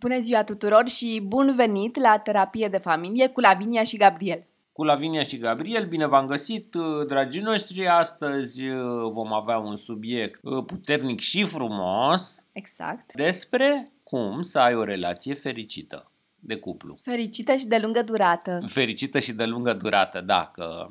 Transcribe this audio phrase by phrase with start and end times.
[0.00, 4.46] Bună ziua tuturor și bun venit la Terapie de Familie cu Lavinia și Gabriel.
[4.72, 6.74] Cu Lavinia și Gabriel, bine v-am găsit,
[7.08, 7.88] dragii noștri.
[7.88, 13.12] Astăzi uh, vom avea un subiect uh, puternic și frumos Exact.
[13.12, 16.96] despre cum să ai o relație fericită de cuplu.
[17.00, 18.60] Fericită și de lungă durată.
[18.66, 20.86] Fericită și de lungă durată, da, că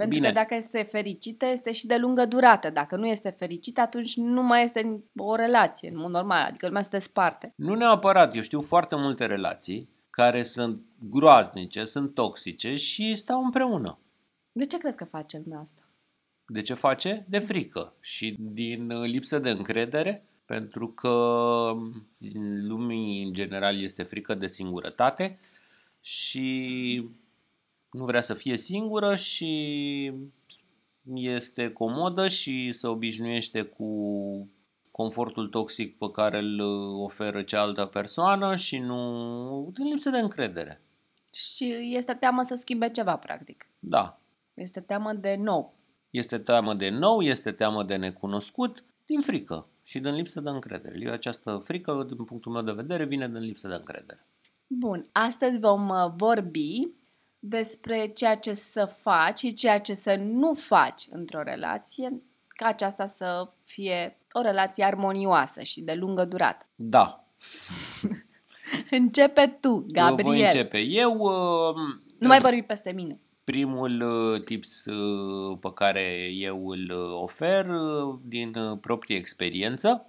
[0.00, 0.32] Pentru Bine.
[0.32, 2.70] că dacă este fericită, este și de lungă durată.
[2.70, 6.82] Dacă nu este fericită, atunci nu mai este o relație, în mod normal, adică lumea
[6.82, 7.52] se desparte.
[7.56, 13.98] Nu neapărat, eu știu foarte multe relații care sunt groaznice, sunt toxice și stau împreună.
[14.52, 15.82] De ce crezi că face lumea asta?
[16.46, 17.26] De ce face?
[17.28, 21.18] De frică și din uh, lipsă de încredere, pentru că
[22.18, 25.38] în lumii în general este frică de singurătate
[26.00, 27.08] și
[27.90, 30.12] nu vrea să fie singură și
[31.14, 33.88] este comodă și se obișnuiește cu
[34.90, 40.80] confortul toxic pe care îl uh, oferă cealaltă persoană și nu din lipsă de încredere.
[41.32, 43.66] Și este teamă să schimbe ceva, practic.
[43.78, 44.20] Da,
[44.54, 45.74] Este teamă de nou.
[46.10, 50.98] Este teamă de nou, este teamă de necunoscut, din frică și din lipsă de încredere.
[51.00, 54.26] Eu această frică, din punctul meu de vedere, vine din lipsă de încredere.
[54.66, 56.88] Bun, astăzi vom uh, vorbi
[57.42, 63.06] despre ceea ce să faci și ceea ce să nu faci într-o relație ca aceasta
[63.06, 66.66] să fie o relație armonioasă și de lungă durată.
[66.74, 67.24] Da,
[68.90, 70.44] Începe tu, Eu voi Gabriel.
[70.44, 70.78] începe.
[70.78, 71.74] Eu, uh,
[72.18, 73.20] Nu mai vorbi peste mine.
[73.44, 80.06] primul uh, tips uh, pe care eu îl uh, ofer uh, din uh, proprie experiență,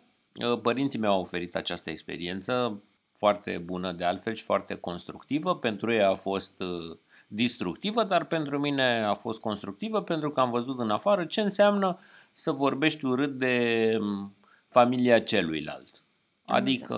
[0.51, 2.81] uh, părinții mei au oferit această experiență
[3.17, 5.55] foarte bună de altfel și foarte constructivă.
[5.55, 6.97] Pentru ei a fost uh,
[7.33, 11.99] destructivă, dar pentru mine a fost constructivă pentru că am văzut în afară ce înseamnă
[12.31, 14.35] să vorbești urât de um,
[14.67, 16.01] familia celuilalt.
[16.45, 16.95] Am Adică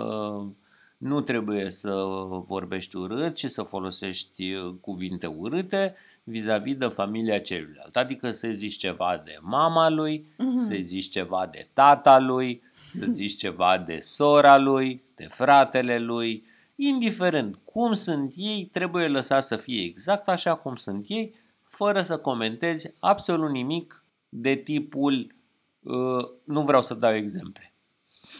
[0.98, 2.04] nu trebuie să
[2.46, 7.96] vorbești urât, ci să folosești uh, cuvinte urâte vis-a-vis de familia celuilalt.
[7.96, 13.38] Adică să zici ceva de mama lui, să zici ceva de tata lui, să zici
[13.38, 16.46] ceva de sora lui, de fratele lui,
[16.76, 22.18] indiferent cum sunt ei, trebuie lăsat să fie exact așa cum sunt ei, fără să
[22.18, 25.36] comentezi absolut nimic de tipul
[25.80, 27.74] uh, nu vreau să dau exemple.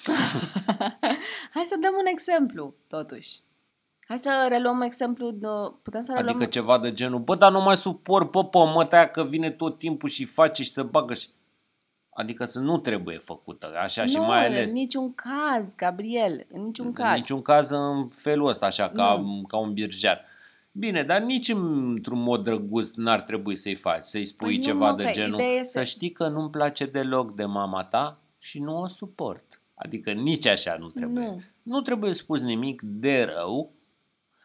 [1.54, 3.40] Hai să dăm un exemplu, totuși.
[4.08, 5.48] Hai să reluăm exemplu, de...
[5.84, 6.36] putem să reluăm...
[6.36, 9.78] Adică ceva de genul, bă, dar nu mai suport, bă, pe mătea că vine tot
[9.78, 11.28] timpul și face și se bagă și...
[12.14, 16.64] Adică să nu trebuie făcută așa și nu, mai ales în niciun caz, Gabriel, în
[16.66, 17.16] niciun în caz.
[17.16, 19.42] niciun caz în felul ăsta, așa, ca, Nu.
[19.48, 20.22] ca un birjar.
[20.72, 24.90] Bine, dar nici într-un mod drăguț n-ar trebui să-i faci, să-i spui Păi nu, ceva
[24.90, 28.20] mă, de că genul, ideea este- să știi că nu-mi place deloc de mama ta
[28.40, 29.62] și nu o suport.
[29.76, 31.26] Adică nici așa nu trebuie.
[31.26, 31.42] Nu.
[31.64, 33.72] Nu trebuie spus nimic de rău,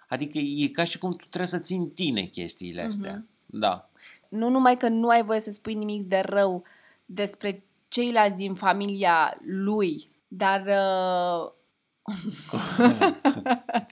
[0.08, 3.12] adică e ca și cum tu trebuie să ții în tine chestiile astea.
[3.12, 3.28] Mhm.
[3.46, 3.90] Da.
[4.28, 6.64] Nu numai că nu ai voie să spui nimic de rău
[7.10, 11.52] despre ceilalți din familia lui, dar uh,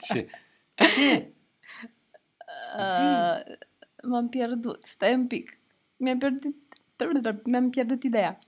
[0.07, 0.29] Ce?
[0.95, 1.33] Ce?
[2.79, 3.57] uh,
[4.03, 4.85] m-am pierdut.
[4.85, 5.59] Stai un pic.
[5.97, 8.39] Mi-am pierdut, mi-am pierdut ideea.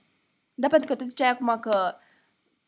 [0.53, 1.95] Da, pentru că tu ziceai acum că,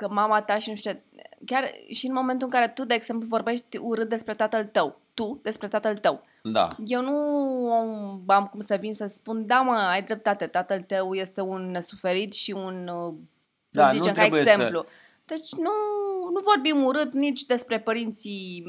[0.01, 1.01] că mama ta și nu știu ce,
[1.45, 5.39] chiar și în momentul în care tu, de exemplu, vorbești urât despre tatăl tău, tu
[5.43, 6.67] despre tatăl tău, Da.
[6.85, 7.15] Eu nu
[8.27, 12.33] am cum să vin să spun, da mă, ai dreptate, tatăl tău este un nesuferit
[12.33, 13.13] și un, uh,
[13.69, 14.85] să Da, nu zicem, ca trebuie să- exemplu.
[15.25, 15.71] Deci nu,
[16.33, 18.63] nu vorbim urât nici despre părinții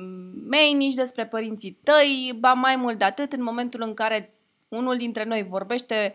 [0.48, 4.34] mei, nici despre părinții tăi, ba mai mult de atât, în momentul în care
[4.68, 6.14] unul dintre noi vorbește,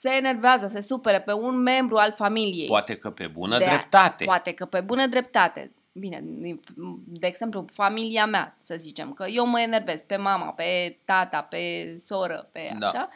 [0.00, 2.66] se enervează, se supere pe un membru al familiei.
[2.66, 4.24] Poate că pe bună De a- dreptate.
[4.24, 5.72] Poate că pe bună dreptate.
[5.92, 6.20] Bine,
[7.04, 11.94] de exemplu, familia mea, să zicem, că eu mă enervez pe mama, pe tata, pe
[12.06, 12.86] soră, pe Da.
[12.86, 13.08] așa.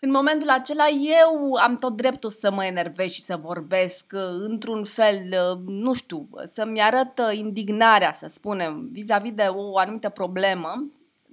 [0.00, 0.86] În momentul acela
[1.22, 5.22] eu am tot dreptul să mă enervez și să vorbesc uh, într-un fel,
[5.52, 10.84] uh, nu știu, să-mi arăt uh, indignarea, să spunem, vis-a-vis de o anumită problemă,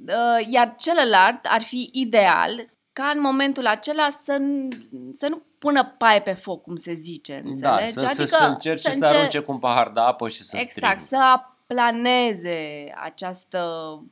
[0.07, 4.67] uh, iar celălalt ar fi ideal ca în momentul acela să, n-
[5.13, 7.93] să nu pună paie pe foc, cum se zice, Da, înțelegi?
[7.93, 10.99] să, să, să încerce să, înce- arunce cu un pahar de apă și să Exact,
[10.99, 11.15] strige.
[11.15, 13.63] să aplaneze această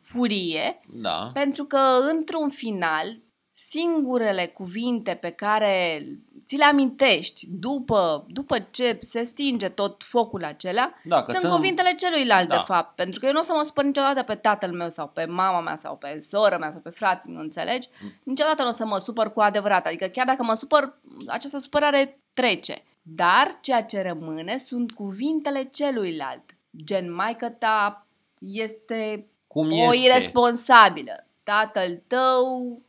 [0.01, 1.29] furie, Da.
[1.33, 3.17] pentru că într-un final,
[3.55, 6.05] singurele cuvinte pe care
[6.45, 11.53] ți le amintești după, după ce se stinge tot focul acela, Da, că sunt sunt-
[11.53, 12.55] cuvintele celuilalt, Da.
[12.55, 12.95] de fapt.
[12.95, 15.59] Pentru că eu nu o să mă supăr niciodată pe tatăl meu sau pe mama
[15.61, 17.87] mea sau pe sora mea sau pe fratele meu, înțelegi?
[18.23, 19.85] Niciodată nu o să mă supăr cu adevărat.
[19.85, 20.97] Adică chiar dacă mă supăr,
[21.27, 22.83] această supărare trece.
[23.01, 26.43] Dar ceea ce rămâne sunt cuvintele celuilalt.
[26.83, 28.05] gen maică ta
[28.39, 30.05] este Cum o este?
[30.05, 32.81] irresponsabilă, tatăl tău,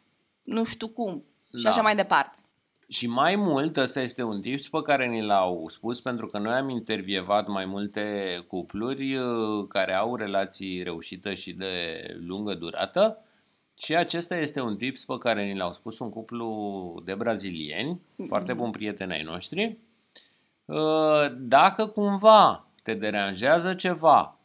[0.44, 1.24] nu știu cum,
[1.56, 1.68] și Da.
[1.68, 2.38] așa mai departe.
[2.88, 6.54] Și mai mult, ăsta este un tips pe care ni l-au spus, pentru că noi
[6.54, 8.04] am intervievat mai multe
[8.48, 13.18] cupluri uh, care au relații reușite și de lungă durată
[13.78, 18.52] și acesta este un tips pe care ni l-au spus un cuplu de brazilieni, foarte
[18.52, 19.78] bun prieteni ai noștri.
[20.64, 24.38] Uh, Dacă cumva te deranjează ceva,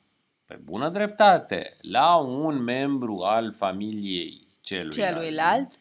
[0.45, 5.71] pe bună dreptate, la un membru al familiei celuilalt, Celuilalt,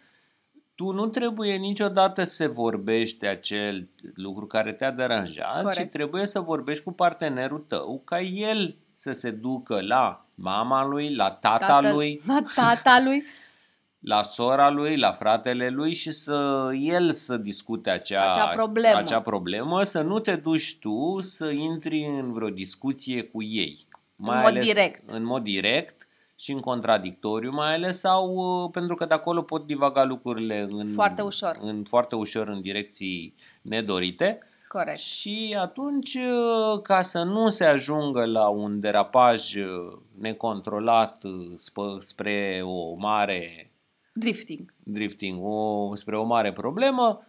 [0.78, 5.88] tu nu trebuie niciodată să vorbești acel lucru care te-a deranjat, Corect.
[5.90, 11.14] ci trebuie să vorbești cu partenerul tău ca el să se ducă la mama lui,
[11.14, 13.24] la tata tatăl- lui, la tata lui,
[14.12, 18.96] la sora lui, la fratele lui și să el să discute acea, Acea problemă.
[18.98, 23.86] acea problemă, să nu te duci tu să intri în vreo discuție cu ei.
[24.16, 25.10] Mai mod ales direct.
[25.10, 25.97] În mod direct
[26.38, 30.88] și în contradictoriu mai ales sau uh, pentru că de acolo pot divaga lucrurile în,
[30.88, 31.56] Foarte ușor.
[31.60, 34.38] în foarte ușor în direcții nedorite.
[34.68, 34.98] corect.
[34.98, 41.98] Și atunci, uh, ca să nu se ajungă la un derapaj uh, necontrolat uh, spă-
[42.00, 43.72] spre o mare
[44.12, 44.74] Drifting.
[44.82, 47.22] drifting, o, spre o mare problemă,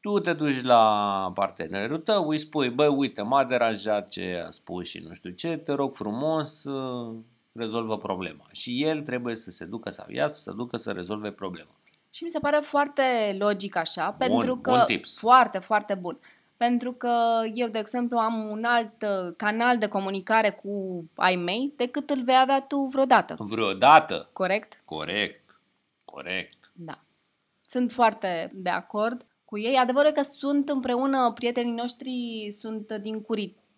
[0.00, 4.86] tu te duci la partenerul tău, îi spui, băi, uite, m-a deranjat ce a spus
[4.88, 7.14] și nu știu ce, te rog frumos, uh,
[7.52, 8.46] rezolvă problema.
[8.52, 11.70] Și el trebuie să se ducă sau ea să se ducă să rezolve problema.
[12.10, 15.18] Și mi se pare foarte logic așa, pentru că bun tips.
[15.18, 16.18] foarte, foarte bun.
[16.56, 21.72] Pentru că eu, de exemplu, am un alt uh, canal de comunicare cu ai mei
[21.76, 23.36] decât îl vei avea tu vreodată.
[23.38, 24.82] Vreodată, Corect?
[24.84, 25.60] corect,
[26.04, 26.70] corect.
[26.72, 26.98] Da.
[27.60, 29.76] Sunt foarte de acord cu ei.
[29.76, 32.12] Adevărul e că sunt împreună, prietenii noștri
[32.60, 33.22] sunt din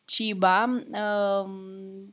[0.06, 1.50] Curitiba, uh,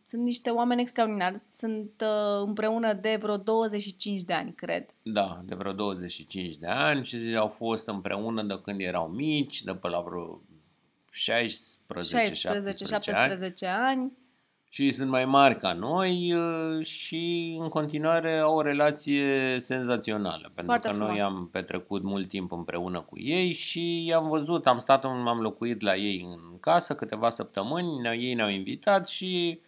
[0.04, 4.86] sunt niște oameni extraordinari, sunt uh, împreună de vreo 25 de ani, cred.
[5.02, 9.76] Da, de vreo 25 de ani și au fost împreună de când erau mici, de
[9.76, 10.42] pe la vreo
[11.12, 13.52] 16-17 ani.
[13.56, 14.12] 16-17 ani.
[14.74, 20.42] Și sunt mai mari ca noi uh, și în continuare au o relație senzațională.
[20.42, 21.24] Pentru Foarte că noi frumos.
[21.26, 25.96] am petrecut mult timp împreună cu ei și i-am văzut, am stat, am locuit la
[25.96, 29.60] ei în casă câteva săptămâni, ne- ei ne-au invitat și...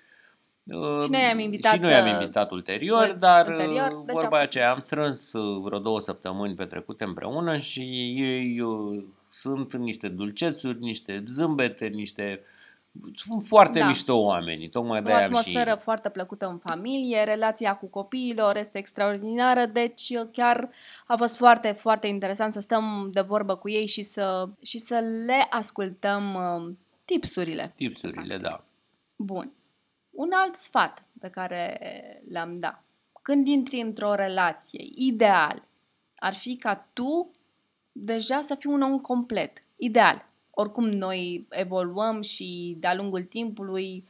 [0.65, 4.03] uh, Și noi i-am invitat, Și noi am uh, invitat ulterior, ul- dar ulterior, uh,
[4.05, 7.81] deci a vorba fost- aceea am strâns uh, vreo două săptămâni petrecute împreună și
[8.17, 12.41] ei uh, sunt niște dulcețuri, niște zâmbete, niște...
[13.15, 13.87] Sunt foarte Da.
[13.87, 15.37] mișto oamenii, tocmai O de-aia am și...
[15.37, 20.69] atmosferă foarte plăcută în familie, relația cu copiilor este extraordinară, deci uh, chiar
[21.07, 24.99] a fost foarte, foarte interesant să stăm de vorbă cu ei și să, și să
[25.25, 26.75] le ascultăm uh,
[27.05, 27.73] tipsurile.
[27.75, 28.63] Tipsurile, da.
[29.15, 29.51] Bun.
[30.09, 31.79] Un alt sfat pe care
[32.29, 32.83] l-am dat.
[33.21, 35.67] Când intri într-o relație, ideal
[36.15, 37.31] ar fi ca tu
[37.91, 39.63] deja să fii un om complet.
[39.75, 40.31] Ideal.
[40.55, 44.05] Oricum noi evoluăm și de-a lungul timpului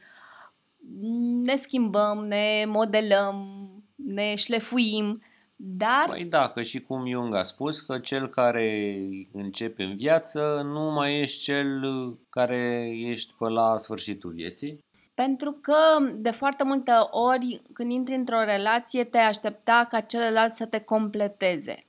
[1.42, 5.22] ne schimbăm, ne modelăm, ne șlefuim,
[5.56, 8.98] dar Păi da, că și cum Jung a spus că cel care
[9.32, 11.80] începe în viață nu mai ești cel
[12.28, 14.78] care ești pe la sfârșitul vieții.
[15.14, 15.76] Pentru că
[16.14, 21.86] de foarte multe ori când intri într-o relație te aștepta ca celălalt să te completeze.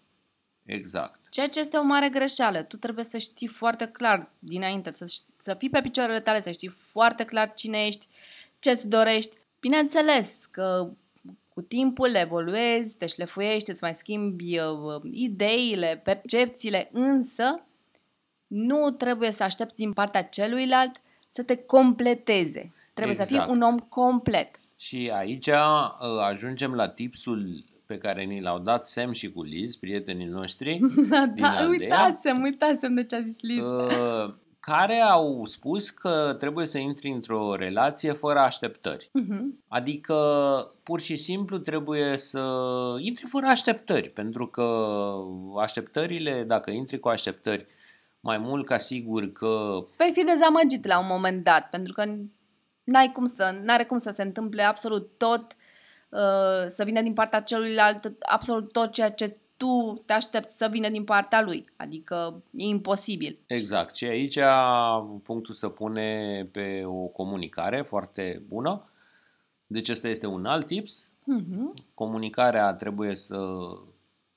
[0.65, 1.19] Exact.
[1.35, 2.63] Ceea ce este o mare greșeală.
[2.63, 6.51] Tu trebuie să știi foarte clar dinainte, să, ș- să fii pe picioarele tale, să
[6.51, 8.07] știi foarte clar cine ești,
[8.59, 9.37] ce-ți dorești.
[9.59, 10.89] Bineînțeles că
[11.49, 17.65] cu timpul evoluezi, te șlefuiești, îți mai schimbi uh, ideile, percepțiile, însă
[18.47, 22.73] nu trebuie să aștepți din partea celuilalt să te completeze.
[22.93, 23.43] Trebuie să Exact.
[23.43, 24.59] fii un om complet.
[24.77, 25.55] Și aici uh,
[26.21, 31.25] ajungem la tipsul pe care ni l-au dat Sam și cu Liz, prietenii noștri, da,
[31.25, 31.67] Din Aldea?
[31.67, 33.61] uitasem, uitasem de ce a zis Liz.
[33.61, 39.09] uh, care au spus că trebuie să intri într-o relație fără așteptări.
[39.13, 39.63] Mhm.
[39.67, 40.15] Adică,
[40.83, 42.43] pur și simplu, trebuie să
[42.99, 44.85] intri fără așteptări, pentru că
[45.61, 47.65] așteptările, dacă intri cu așteptări,
[48.19, 52.03] mai mult ca sigur că vei fi dezamăgit la un moment dat, pentru că
[52.83, 55.55] n-ai cum să, n-are cum să se întâmple absolut tot,
[56.15, 60.89] uh, să vină din partea celuilalt absolut tot ceea ce tu te aștepți să vină
[60.89, 61.65] din partea lui.
[61.75, 63.39] Adică e imposibil.
[63.45, 63.95] Exact.
[63.95, 64.39] Și aici
[65.23, 68.89] punctul se pune pe o comunicare foarte bună.
[69.67, 71.09] Deci ăsta este un alt tips.
[71.23, 71.73] Mhm.
[71.93, 73.37] Comunicarea trebuie să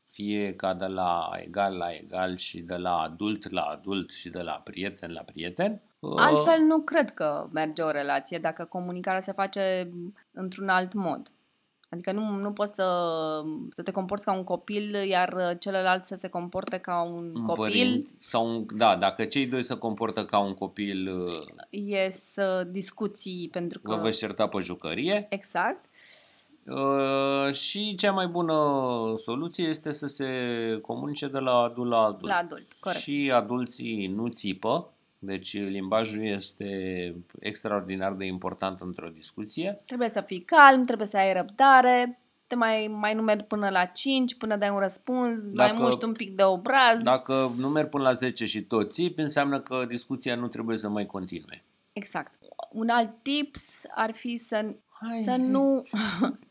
[0.05, 4.41] fie ca de la egal la egal și de la adult la adult și de
[4.41, 5.83] la prieten la prieten.
[6.17, 9.91] Altfel nu cred că merge o relație dacă comunicarea se face
[10.33, 11.31] într-un alt mod.
[11.91, 13.03] Adică nu, nu poți să,
[13.71, 17.63] să te comporți ca un copil, iar celălalt să se comporte ca un, un copil.
[17.63, 21.11] părinte sau un, da, dacă cei doi se comportă ca un copil,
[21.71, 23.95] E să discuții pentru că...
[23.95, 25.27] vă veți certa pe jucărie.
[25.31, 25.85] Exact.
[26.65, 28.55] Uh, și cea mai bună
[29.17, 30.27] soluție este să se
[30.83, 32.31] comunice de la adult la adult.
[32.33, 33.01] La adult, corect.
[33.01, 39.81] Și adulții nu țipă, deci limbajul este extraordinar de important într-o discuție.
[39.87, 44.35] Trebuie să fii calm, trebuie să ai răbdare, te mai, mai numeri până la 5,
[44.37, 47.03] până dai un răspuns, Dacă- mai muști un pic de obraz.
[47.03, 50.89] Dacă nu merg până la 10 și tot țipi, înseamnă că discuția nu trebuie să
[50.89, 51.65] mai continue.
[51.93, 52.39] Exact.
[52.73, 55.51] Un alt tips ar fi să, Hai să zi.
[55.51, 55.83] nu...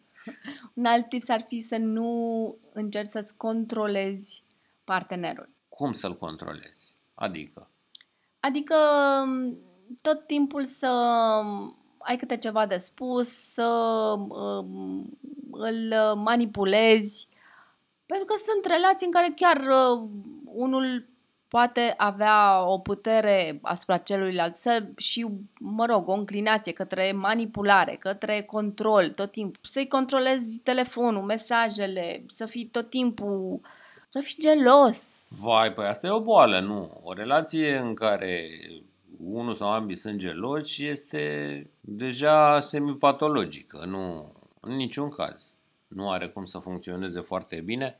[0.73, 4.43] un alt tips ar fi să nu încerci să-ți controlezi
[4.83, 5.49] partenerul.
[5.69, 6.93] Cum să-l controlezi?
[7.13, 7.69] Adică,
[8.39, 8.75] Adică
[9.25, 9.57] m,
[10.01, 10.87] tot timpul să
[11.97, 13.65] ai câte ceva de spus, să
[14.29, 15.17] um,
[15.51, 17.27] îl manipulezi.
[18.05, 20.09] Pentru că sunt relații în care chiar uh,
[20.45, 21.09] unul
[21.47, 25.27] poate avea o putere asupra celuilalt să, și,
[25.59, 29.61] mă rog, o înclinație către manipulare, către control tot timpul.
[29.63, 33.61] Să-i controlezi telefonul, mesajele, să fii tot timpul,
[34.09, 35.27] să fii gelos.
[35.41, 37.01] vai, păi asta e o boală, nu?
[37.03, 38.49] O relație în care
[39.23, 45.53] unul sau ambii sunt geloși este deja semipatologică, nu, în niciun caz.
[45.87, 47.99] Nu are cum să funcționeze foarte bine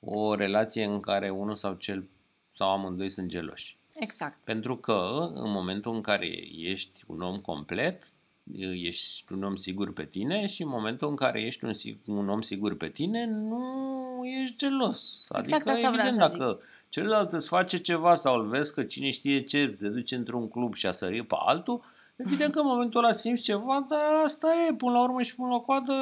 [0.00, 2.08] o relație în care unul sau cel
[2.50, 3.76] sau amândoi sunt geloși.
[3.92, 4.38] Exact.
[4.44, 8.12] Pentru că în momentul în care ești un om complet,
[8.56, 12.28] ești un om sigur pe tine și în momentul în care ești un, sig- un
[12.28, 13.62] om sigur pe tine, nu
[14.42, 15.26] ești gelos.
[15.28, 18.82] Adică, Exact asta vreau evident, să dacă celălalt îți face ceva sau îl vezi că
[18.82, 21.82] cine știe ce, te duce într-un club și a sărit pe altul,
[22.16, 25.48] evident că în momentul ăla simți ceva, dar asta e, până la urmă și până
[25.48, 25.92] la coadă,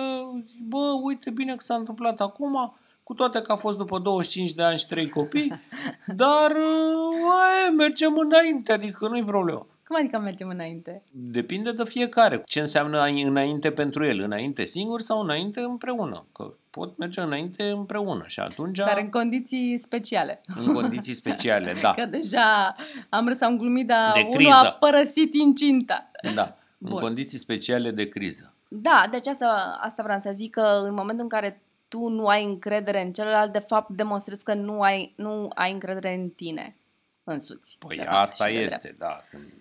[0.41, 4.53] zici, bă, uite bine că s-a întâmplat acum, cu toate că a fost după 25
[4.53, 5.61] de ani și 3 copii,
[6.23, 9.67] dar uh, aia, mergem înainte, adică nu-i problemă.
[9.87, 11.03] Cum adică mergem înainte?
[11.11, 12.43] Depinde de fiecare.
[12.47, 14.21] Ce înseamnă ai- înainte pentru el?
[14.21, 16.27] Înainte singur sau înainte împreună?
[16.33, 20.41] Că pot merge înainte împreună și atunci, Dar în condiții speciale.
[20.57, 21.95] în condiții speciale, da.
[21.95, 22.75] Că deja
[23.09, 24.55] am râs, am glumit, dar De unul criză.
[24.55, 26.11] a părăsit incinta.
[26.35, 27.01] Da, în Bun.
[27.01, 28.55] condiții speciale de criză.
[28.69, 32.45] Da, deci asta, asta vreau să zic că în momentul în care tu nu ai
[32.45, 36.77] încredere în celălalt, de fapt demonstrezi că nu ai, nu ai încredere în tine
[37.25, 37.77] însuți.
[37.87, 39.23] Păi de fapt, asta și de este, da.
[39.31, 39.53] Când-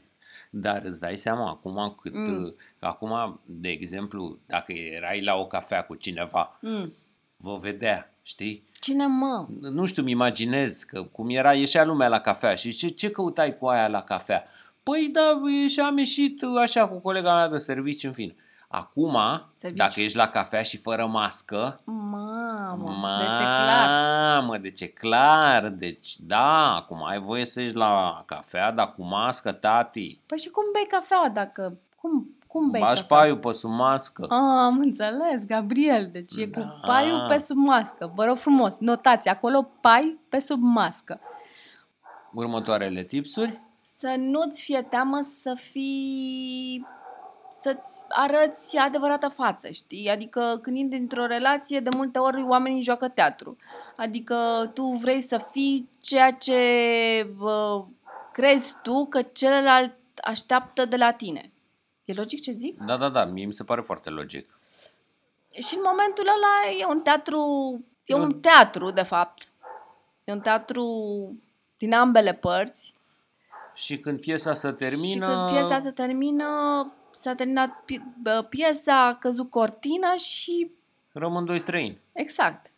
[0.58, 2.56] Dar îți dai seama, acum cât, Mm.
[2.80, 6.76] acum, de exemplu, dacă erai la o cafea cu cineva, drept.
[6.78, 6.94] Mm.
[7.38, 8.68] vă vedea, știi?
[8.80, 9.48] Cine mă?
[9.60, 13.58] nu știu, îmi imaginez că cum era, ieșea lumea la cafea și ce, ce căutai
[13.58, 14.44] cu aia la cafea?
[14.84, 18.36] Păi da, și am ieșit uh, așa cu colega mea de serviciu, în fine.
[18.68, 19.18] Acum,
[19.54, 19.84] Serviciu.
[19.84, 23.90] dacă ești la cafea și fără mască, Mamă, deci e clar.
[23.90, 29.04] Mamă, deci e clar, deci da, acum ai voie să ieși la cafea, dar cu
[29.04, 30.20] mască, tati.
[30.26, 31.78] Păi și cum bei cafeaua dacă...
[32.02, 33.18] Cum, cum bei Bași cafea?
[33.18, 34.26] paiul pe sub mască.
[34.30, 36.10] Ah, am înțeles, Gabriel.
[36.12, 36.62] Deci e Da.
[36.62, 38.12] cu paiul pe sub mască.
[38.14, 41.20] Vă rog frumos, notați acolo pai pe sub mască.
[42.34, 43.62] Următoarele tipsuri.
[43.82, 46.86] Să nu-ți fie teamă să fii...
[47.66, 50.10] să-ți arăți adevărată față, știi?
[50.10, 53.58] Adică când intri într-o relație, de multe ori oamenii joacă teatru.
[53.96, 54.36] Adică
[54.74, 56.54] tu vrei să fii ceea ce
[57.40, 57.84] uh,
[58.32, 59.94] crezi tu că celălalt
[60.24, 61.52] așteaptă de la tine.
[62.06, 62.78] E logic ce zic?
[62.78, 64.60] Da, da, da, mie mi se pare foarte logic.
[65.68, 67.40] Și în momentul ăla e un teatru,
[68.06, 69.48] e Eu- un teatru de fapt.
[70.24, 70.86] E un teatru
[71.78, 72.94] din ambele părți.
[73.74, 75.26] Și când piesa se termină...
[75.26, 76.48] Și când piesa se termină,
[77.16, 80.72] s-a terminat pi- bă, piesa, a căzut cortina și
[81.12, 82.00] Rămân doi străini.
[82.12, 82.72] exact.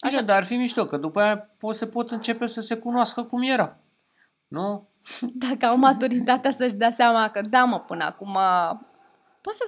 [0.00, 0.26] Așa, Așa.
[0.26, 3.42] dar ar fi mișto, că după aia pot, se pot începe să se cunoască cum
[3.42, 3.76] era.
[4.48, 4.88] Nu?
[5.44, 8.38] Dacă au maturitatea să-și dea seama că da, mă, până acum
[9.40, 9.64] poți să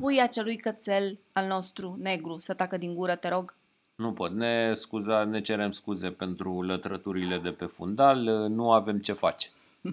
[0.00, 3.54] pui acelui cățel al nostru negru să tacă din gură, te rog?
[3.94, 4.32] Nu pot.
[4.32, 8.18] Ne, scuza, ne cerem scuze pentru lătrăturile de pe fundal.
[8.48, 9.48] Nu avem ce face.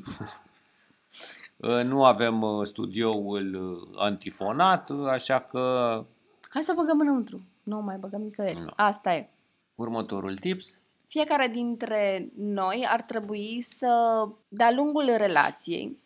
[1.83, 6.05] nu avem uh, studioul uh, antifonat, uh, așa că
[6.49, 7.41] Hai să o băgăm înăuntru.
[7.63, 8.59] Nu o mai băgăm nicăieri.
[8.59, 8.71] Nu.
[8.75, 9.29] Asta e.
[9.75, 10.79] următorul tips.
[11.07, 15.97] Fiecare dintre noi ar trebui să, de-a lungul relației,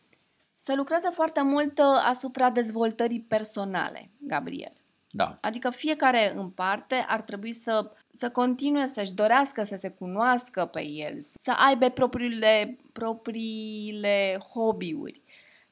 [0.53, 4.73] să lucreze foarte mult uh, asupra dezvoltării personale, Gabriel.
[5.15, 5.37] Da.
[5.41, 10.87] Adică fiecare în parte ar trebui să, să continue să-și dorească să se cunoască pe
[10.87, 15.21] el, să aibă propriile, propriile hobby-uri,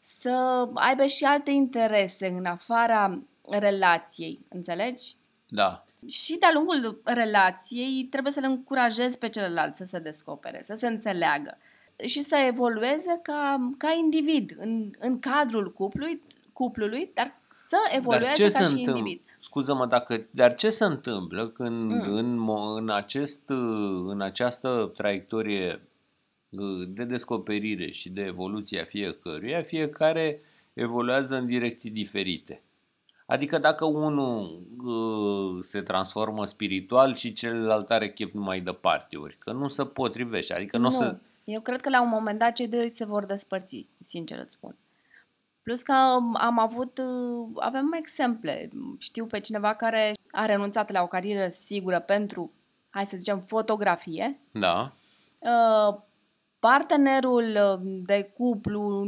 [0.03, 5.15] să aibă și alte interese în afara relației, înțelegi?
[5.47, 5.85] Da.
[6.07, 11.57] Și de-a lungul relației trebuie să-l încurajezi pe celălalt să se descopere, să se înțeleagă
[12.05, 16.21] și să evolueze ca, ca individ în, în cadrul cuplului,
[16.53, 18.97] cuplului, dar să evolueze dar ce ca se și întâmplă?
[18.97, 19.21] individ.
[19.39, 20.25] Scuză-mă dacă...
[20.31, 22.15] Dar ce se întâmplă când Mm.
[22.15, 23.41] în, mo- în, acest,
[24.07, 25.79] în această traiectorie uh,
[26.87, 30.41] de descoperire și de evoluție a fiecăruia, fiecare
[30.73, 32.63] evoluează în direcții diferite.
[33.25, 39.51] Adică dacă unul uh, se transformă spiritual și celălalt are chef numai de party-uri, că
[39.51, 41.17] nu se potrivește, adică nu, o să...
[41.43, 44.75] Eu cred că la un moment dat cei doi se vor despărți, sincer îți spun.
[45.63, 45.91] Plus că
[46.33, 48.69] am avut, uh, avem exemple.
[48.97, 52.51] Știu pe cineva care a renunțat la o carieră sigură pentru,
[52.89, 54.39] hai să zicem, fotografie.
[54.51, 54.93] Da,
[55.41, 55.95] Uh,
[56.69, 59.03] Partenerul uh, de cuplu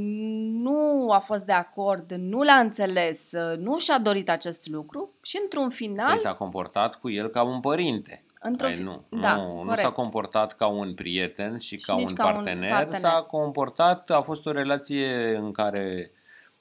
[0.64, 5.40] nu a fost de acord, nu l-a înțeles, uh, nu și-a dorit acest lucru și
[5.44, 8.24] într-un final, păi s-a comportat cu el ca un părinte.
[8.42, 9.80] într-un Păi fi- nu, da, nu, nu corect.
[9.80, 13.00] s-a comportat ca un prieten și, Și ca, nici un ca un partener, partener.
[13.00, 16.12] s-a comportat, a fost o relație în care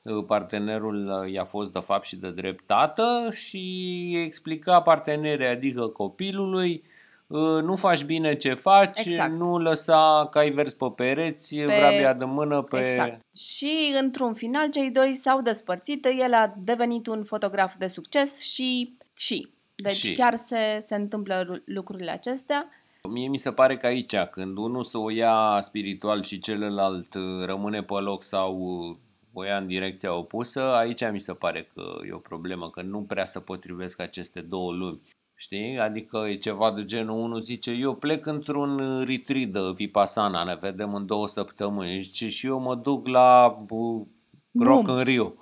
[0.02, 5.86] uh, partenerul uh, i-a fost de fapt și de drept tată și explica partenerii, adică
[5.86, 6.90] copilului, uh,
[7.38, 9.32] nu faci bine ce faci, Exact.
[9.32, 12.78] nu lăsa ca ai vers pe pereți, Pe- vrabia de mână pe...
[12.90, 13.20] Exact.
[13.36, 18.96] Și într-un final cei doi s-au despărțit, el a devenit un fotograf de succes și
[19.14, 19.48] și.
[19.74, 20.14] Deci Și.
[20.14, 22.68] chiar se, se întâmplă ru- lucrurile acestea.
[23.08, 27.44] Mie mi se pare că aici, când unul se o ia spiritual și celălalt uh,
[27.46, 28.96] rămâne pe loc sau uh,
[29.32, 33.02] o ia în direcția opusă, aici mi se pare că e o problemă, că nu
[33.02, 35.00] prea se potrivesc aceste două lumi.
[35.42, 35.78] Știi?
[35.78, 40.54] Adică e ceva de genul, unul zice, eu plec într-un uh, retreat de Vipassana, ne
[40.54, 42.00] vedem în două săptămâni.
[42.00, 44.06] Zice, și eu mă duc la uh,
[44.52, 44.94] Rock Bum.
[44.94, 45.34] în Rio.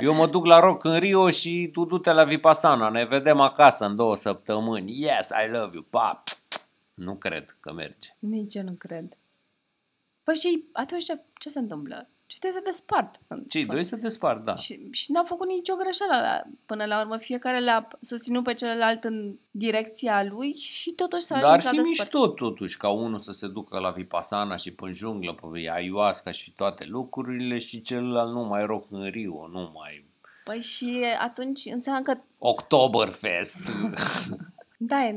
[0.00, 3.84] Eu mă duc la Rock în Rio și tu du-te la Vipassana, ne vedem acasă
[3.84, 5.02] în două săptămâni.
[5.02, 6.22] Yes, I love you, pa!
[6.94, 8.16] Nu cred că merge.
[8.18, 9.16] Nici eu nu cred.
[10.22, 12.10] Păi și atunci ce, ce se întâmplă?
[12.26, 13.20] Cei doi se despart.
[13.28, 14.56] Sunt Cei doi se despart, da.
[14.56, 16.12] Și, și n-au făcut nicio greșeală.
[16.12, 21.34] La, până la urmă, fiecare le-a susținut pe celălalt în direcția lui și totuși s-a
[21.34, 22.18] Dar ar ajuns la fi despărțire.
[22.18, 26.52] mișto totuși ca unul să se ducă la Vipassana și pe junglă, pe ayahuasca și
[26.52, 30.04] toate lucrurile și celălalt nu mai rock în Rio, nu mai
[30.44, 33.58] Păi și atunci înseamnă că Oktoberfest.
[34.78, 35.14] Da, e,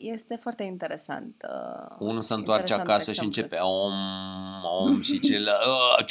[0.00, 1.46] este foarte interesant.
[1.48, 3.42] Uh, Unul se întoarce interesant acasă și exemplu.
[3.42, 3.92] începe om,
[4.86, 6.10] om și celălalt...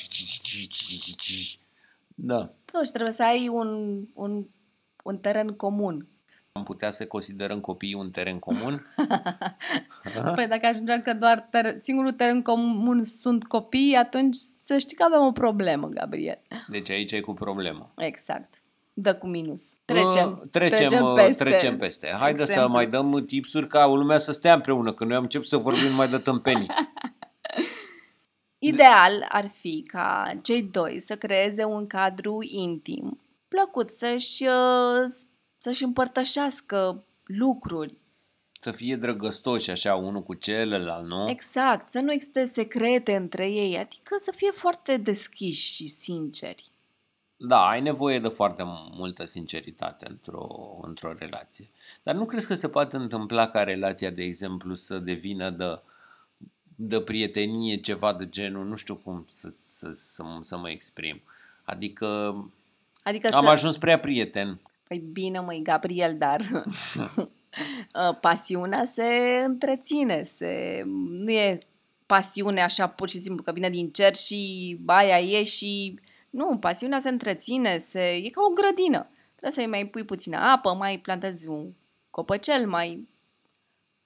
[2.15, 2.49] Da.
[2.71, 4.45] Totuși trebuie să ai un, un,
[5.03, 6.07] un teren comun.
[6.51, 8.85] Am putea să considerăm copiii un teren comun?
[10.35, 15.03] Păi dacă ajungem că doar ter- singurul teren comun sunt copii, atunci să știi că
[15.03, 16.41] avem o problemă, Gabriel.
[16.67, 17.91] Deci aici e cu problemă.
[17.97, 18.56] Exact.
[18.99, 19.61] Dă cu minus.
[19.85, 20.39] Trecem.
[20.41, 21.43] Uh, trecem, trecem uh, peste.
[21.43, 22.15] trecem peste.
[22.19, 22.73] Haide să Exemplu.
[22.73, 26.09] mai dăm tipsuri ca lumea să stea împreună, că noi am început să vorbim numai
[26.09, 26.67] de tâmpenii.
[28.59, 35.13] Ideal ar fi ca cei doi să creeze un cadru intim, plăcut, să-și, uh,
[35.57, 37.95] să-și împărtășească lucruri.
[38.61, 41.29] Să fie drăgăstoși așa unul cu celălalt, nu?
[41.29, 46.71] Exact, să nu existe secrete între ei, adică să fie foarte deschiși și sinceri.
[47.37, 50.47] Da, ai nevoie de foarte multă sinceritate într-o,
[50.81, 51.69] într-o relație.
[52.03, 55.79] Dar nu crezi că se poate întâmpla ca relația, de exemplu, să devină de,
[56.75, 61.21] de prietenie, ceva de genul, nu știu cum să, să, să, să mă exprim.
[61.63, 62.35] Adică
[63.03, 63.49] Adică am să...
[63.49, 64.59] ajuns prea prieten.
[64.87, 70.83] Păi bine, măi, Gabriel, dar uh, pasiunea se întreține, se...
[71.09, 71.59] nu e
[72.05, 75.99] pasiune așa pur și simplu că vine din cer și aia e și...
[76.29, 78.09] Nu, pasiunea se întreține, se...
[78.09, 79.07] e ca o grădină.
[79.29, 81.71] Trebuie să-i mai pui puțină apă, mai plantezi un
[82.09, 83.07] copăcel, mai...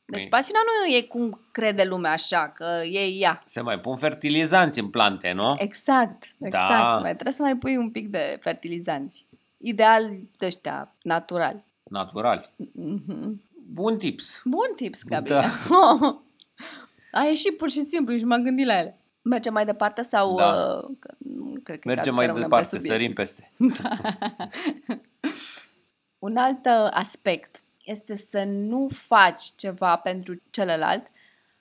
[0.06, 3.44] Deci Păi- pasiunea nu e cum crede lumea așa, că e ea.
[3.46, 5.56] Se mai pun fertilizanți în plante, nu?
[5.58, 6.68] Exact, exact.
[6.70, 6.98] Da.
[7.02, 9.26] Mai trebuie să mai pui un pic de fertilizanți.
[9.58, 11.64] Ideal de ăștia, naturali.
[11.84, 12.50] Naturali.
[12.72, 13.42] Mhm.
[13.72, 14.42] Bun tips.
[14.46, 15.44] Bun tips, Gabriel.
[15.70, 16.22] Da.
[17.20, 19.01] A ieșit pur și simplu și m-am gândit la ele.
[19.22, 20.36] Mergem mai departe sau...
[20.36, 20.54] Da.
[20.54, 22.96] Uh, că nu cred că Mergem ca să mai rămânem departe, pe subiect.
[22.96, 23.52] sărim peste.
[26.20, 31.08] Un alt uh, aspect este să nu faci ceva pentru celălalt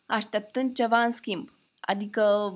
[0.07, 1.53] așteptând ceva în schimb.
[1.81, 2.55] Adică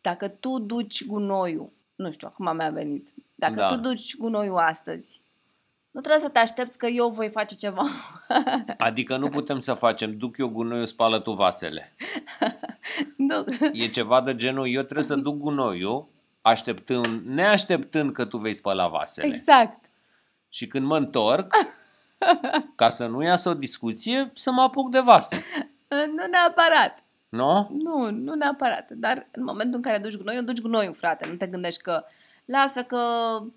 [0.00, 3.66] dacă tu duci gunoiul, nu știu, acum mi-a venit, dacă Da.
[3.66, 5.20] tu duci gunoiul astăzi,
[5.90, 7.82] nu trebuie să te aștepți că eu voi face ceva.
[8.78, 11.94] Adică nu putem să facem, duc eu gunoiul, spală tu vasele.
[13.16, 13.44] nu.
[13.72, 16.08] E ceva de genul, eu trebuie să duc gunoiul,
[16.42, 19.26] așteptând, neașteptând că tu vei spăla vasele.
[19.26, 19.84] Exact.
[20.48, 21.54] Și când mă întorc,
[22.74, 25.44] ca să nu iasă o discuție, să mă apuc de vase.
[26.16, 27.02] Nu neapărat.
[27.28, 27.68] Nu?
[27.82, 28.90] Nu, nu neapărat.
[28.90, 31.26] Dar în momentul în care duci gunoiul, duci gunoiul, frate.
[31.26, 32.04] Nu te gândești că
[32.44, 32.98] lasă că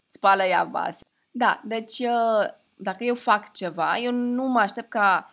[0.07, 1.01] spală ea vase.
[1.35, 5.31] Da, deci uh, dacă eu fac ceva, eu nu mă aștept ca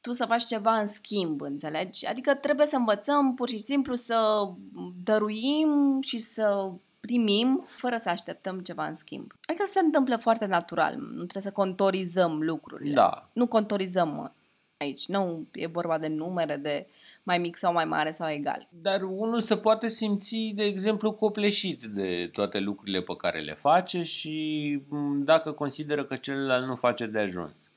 [0.00, 2.06] tu să faci ceva în schimb, înțelegi?
[2.06, 4.48] Adică trebuie să învățăm pur și simplu să
[5.02, 9.32] dăruim și să primim fără să așteptăm ceva în schimb.
[9.46, 12.94] Adică se întâmplă foarte natural, nu trebuie să contorizăm lucrurile.
[12.94, 13.28] Da.
[13.32, 14.34] Nu contorizăm
[14.76, 16.86] aici, nu e vorba de numere, de
[17.28, 18.68] mai mic sau mai mare sau egal.
[18.70, 24.02] Dar unul se poate simți, de exemplu, copleșit de toate lucrurile pe care le face
[24.02, 24.36] și
[25.24, 27.70] dacă consideră că celălalt nu face de ajuns.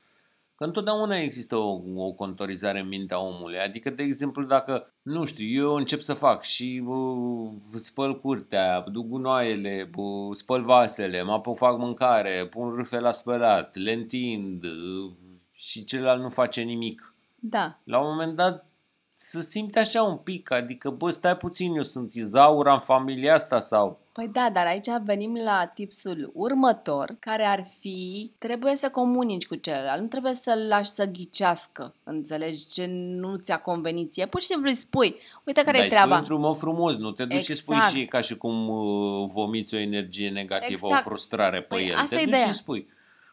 [0.56, 3.58] Că întotdeauna există o, o contorizare în mintea omului.
[3.58, 9.06] Adică, de exemplu, dacă, nu știu, eu încep să fac și uh, spăl curtea, duc
[9.06, 15.12] gunoaiele, uh, spăl vasele, mă apuc, fac mâncare, pun râfe la spălat, le întind uh,
[15.52, 17.14] și celălalt nu face nimic.
[17.34, 17.80] Da.
[17.84, 18.71] La un moment dat
[19.14, 23.60] să simte așa un pic, adică, bă, stai puțin, eu sunt izaura în familia asta
[23.60, 24.00] sau...
[24.12, 29.54] Păi da, dar aici venim la tipsul următor, care ar fi, trebuie să comunici cu
[29.54, 34.26] celălalt, nu trebuie să-l lași să ghicească, înțelegi, ce nu ți-a convenit ție.
[34.26, 36.18] Pur și simplu îi spui, uite care da, e treaba.
[36.18, 37.56] într-un mod frumos, nu te duci exact.
[37.56, 37.94] și spui Exact.
[37.94, 41.06] și ca și cum uh, vomiți o energie negativă, Exact.
[41.06, 41.96] o frustrare pe Păi el.
[41.96, 42.46] asta Te e duci ideea.
[42.46, 42.88] și spui,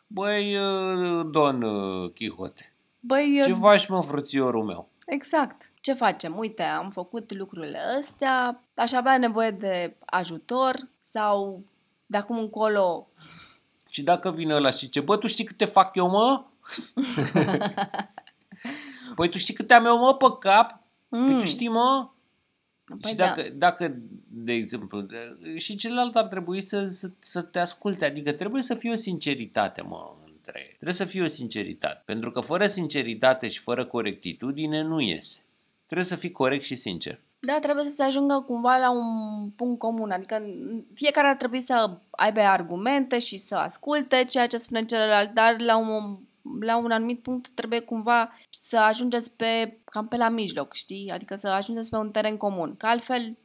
[0.07, 4.89] băi, uh, don uh, Chihote, Băi, ce faci mă, frățiorul meu?
[5.09, 5.71] Exact.
[5.81, 6.37] Ce facem?
[6.37, 11.63] Uite, am făcut lucrurile astea, aș avea nevoie de ajutor sau
[12.05, 13.07] de acum încolo
[13.89, 16.43] Și dacă vine ăla și zice, bă, tu știi câte fac eu, mă?
[19.15, 20.81] păi tu știi câte am eu, mă, pe cap?
[21.09, 21.39] Păi Mm.
[21.39, 22.09] tu știi, mă?
[22.85, 23.25] Păi și da.
[23.25, 23.95] dacă, dacă,
[24.27, 28.75] de exemplu, de- și celălalt ar trebui să, să, să te asculte, adică trebuie să
[28.75, 30.15] fie o sinceritate, mă,
[30.49, 30.73] între ei.
[30.73, 32.01] Trebuie să fie o sinceritate.
[32.05, 35.39] Pentru că fără sinceritate și fără corectitudine nu iese.
[35.85, 37.19] Trebuie să fii corect și sincer.
[37.39, 40.43] Da, trebuie să se ajungă cumva la un punct comun, adică
[40.93, 45.77] fiecare ar trebui să aibă argumente și să asculte ceea ce spune celălalt, dar la
[45.77, 46.17] un,
[46.59, 51.11] la un anumit punct trebuie cumva să ajungeți pe, cam pe la mijloc, știi?
[51.11, 53.37] Adică să ajungeți pe un teren comun, că altfel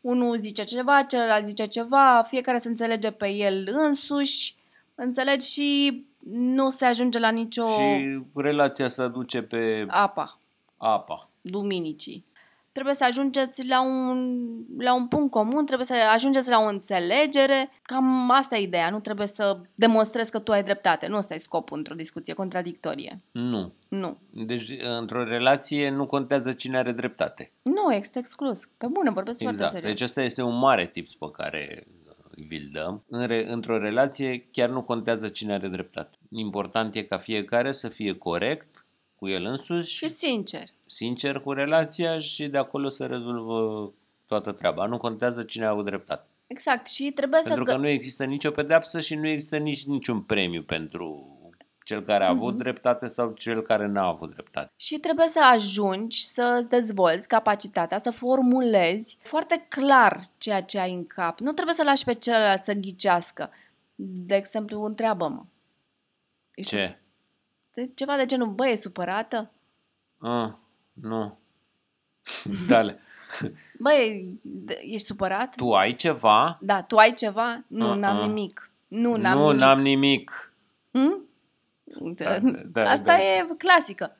[0.00, 4.54] unul zice ceva, celălalt zice ceva, fiecare se înțelege pe el însuși,
[4.94, 10.38] înțelegi și nu se ajunge la nicio Și relația se duce pe apa
[10.76, 11.30] apa.
[11.40, 12.24] duminicii.
[12.72, 14.40] Trebuie să ajungeți la un,
[14.78, 17.70] la un punct comun, trebuie să ajungeți la o înțelegere.
[17.82, 21.06] Cam asta e ideea, nu trebuie să demonstrezi că tu ai dreptate.
[21.06, 23.16] Nu ăsta e scopul într-o discuție contradictorie.
[23.32, 23.72] Nu.
[23.88, 24.18] Nu.
[24.30, 27.52] Deci, într-o relație nu contează cine are dreptate.
[27.62, 28.64] Nu, este exclus.
[28.78, 29.56] Pe bune, vorbesc Exact.
[29.58, 29.92] foarte serios.
[29.98, 32.05] Deci ăsta este un mare tips pe care uh,
[32.36, 33.04] vi-l dăm.
[33.08, 36.16] În re- într-o relație chiar nu contează cine are dreptate.
[36.30, 38.84] Important e ca fiecare să fie corect
[39.16, 40.64] cu el însuși, Și sincer.
[40.86, 43.92] sincer cu relația și de acolo să rezolvă
[44.26, 44.86] toată treaba.
[44.86, 46.26] Nu contează cine a avut dreptate.
[46.46, 46.86] Exact.
[46.88, 47.70] Și trebuie Pentru să...
[47.72, 51.35] că nu există nicio pedeapsă și nu există nici niciun premiu pentru
[51.86, 54.72] cel care a avut dreptate sau cel care n-a avut dreptate.
[54.76, 61.06] Și trebuie să ajungi să-ți dezvolți capacitatea, să formulezi foarte clar ceea ce ai în
[61.06, 61.38] cap.
[61.40, 63.50] Nu trebuie să lași pe celălalt să ghicească.
[63.94, 65.42] De exemplu, întreabă-mă.
[66.54, 66.98] Ești Ce?
[67.74, 69.50] De- Ceva de genul, băi, e supărată?
[70.18, 70.48] Ah,
[70.92, 71.38] nu.
[72.68, 72.98] Dale.
[73.78, 75.54] Băi, de- ești supărat?
[75.56, 76.58] Tu ai ceva?
[76.60, 77.64] Da, tu ai ceva?
[77.66, 77.98] Nu, Uh-uh.
[77.98, 78.70] n-am nimic.
[78.88, 79.60] Nu, n-am nu, nimic.
[79.60, 80.52] n-am nimic.
[80.90, 81.25] Hm?
[82.14, 83.22] Da, da, Asta da.
[83.22, 84.16] e clasică.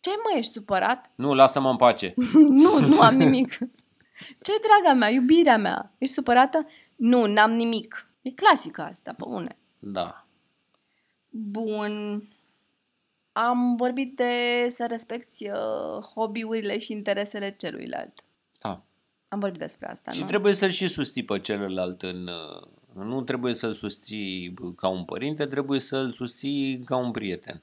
[0.00, 1.10] Ce mă, ești supărat?
[1.14, 2.14] Nu, lasă-mă în pace.
[2.62, 3.58] nu, nu am nimic.
[4.40, 5.92] ce draga mea, iubirea mea?
[5.98, 6.66] Ești supărată?
[6.96, 8.08] Nu, n-am nimic.
[8.22, 9.54] E clasică asta, pe une.
[9.78, 10.26] Da.
[11.28, 12.22] Bun.
[13.32, 14.32] Am vorbit de
[14.68, 18.20] să respecti uh, hobby-urile și interesele celuilalt.
[18.60, 18.82] da.
[19.28, 20.26] Am vorbit despre asta, Și nu?
[20.26, 22.26] trebuie să-l și susții pe celălalt în...
[22.26, 27.60] uh, Nu trebuie să-l susții ca un părinte, trebuie să-l susții ca un prieten.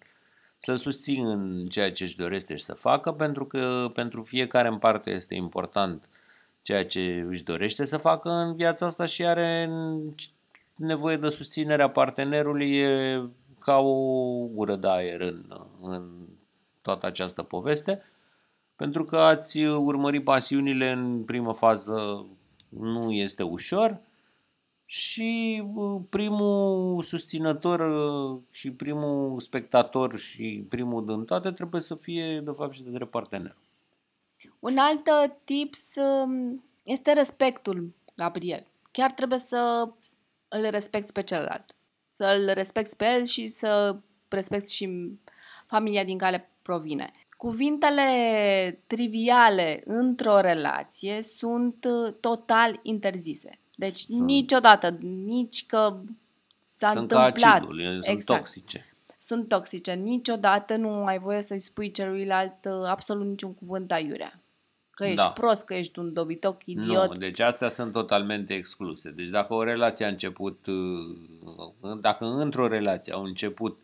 [0.57, 5.11] Să-l susții în ceea ce își dorește să facă, pentru că pentru fiecare în parte
[5.11, 6.09] este important
[6.61, 9.69] ceea ce își dorește să facă în viața asta și are
[10.75, 13.21] nevoie de susținerea partenerului e
[13.59, 13.93] ca o
[14.45, 15.45] gură de aer în,
[15.81, 16.09] în
[16.81, 18.01] toată această poveste.
[18.75, 22.25] Pentru că ați urmări pasiunile în primă fază
[22.69, 23.99] nu este ușor
[24.91, 32.41] și uh, primul susținător uh, și primul spectator și primul din toate trebuie să fie
[32.45, 33.55] de fapt și de drept partener.
[34.59, 38.67] Un alt uh, tips um, este respectul, Gabriel.
[38.91, 39.89] chiar trebuie să
[40.47, 41.75] îl respecti pe celălalt.
[42.11, 43.95] Să îl respecti pe el și să
[44.27, 45.11] respecti și
[45.65, 47.11] familia din care provine.
[47.37, 53.60] Cuvintele triviale într-o relație sunt uh, total interzise.
[53.81, 54.25] Deci sunt.
[54.25, 55.97] niciodată, nici că
[56.73, 57.39] s-a sunt întâmplat.
[57.39, 58.05] Ca acidul, exact.
[58.05, 58.95] sunt toxice.
[59.17, 59.93] Sunt toxice.
[59.93, 64.39] Niciodată nu ai voie să-i spui celuilalt uh, absolut niciun cuvânt aiurea.
[64.91, 65.29] Că ești da.
[65.29, 67.11] prost, că ești un dobitoc, idiot.
[67.11, 69.09] Nu, deci astea sunt totalmente excluse.
[69.09, 73.79] Deci dacă o relație a început, uh, dacă într-o relație au început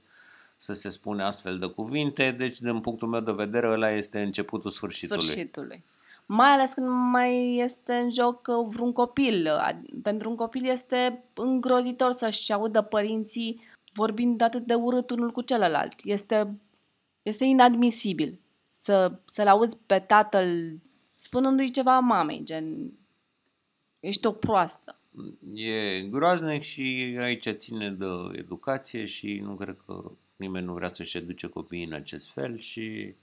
[0.58, 4.72] să se spune astfel de cuvinte, deci din punctul meu de vedere ăla este începutul
[4.72, 5.24] sfârșitului.
[5.24, 5.84] Sfârșitului.
[6.30, 9.50] Mai ales când mai este în joc uh, vreun copil.
[10.02, 13.62] Pentru un copil este îngrozitor să-și audă părinții
[13.94, 15.94] vorbind atât de urât unul cu celălalt.
[16.04, 16.60] Este,
[17.22, 18.40] este inadmisibil
[18.82, 20.80] să, să-l auzi pe tatăl
[21.16, 22.92] spunându-i ceva mamei, gen
[24.00, 25.00] ești o proastă.
[25.54, 31.18] E groaznic și aici ține de educație și nu cred că nimeni nu vrea să-și
[31.18, 33.14] educe copiii în acest fel și